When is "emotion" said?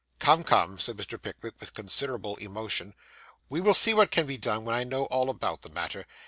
2.37-2.95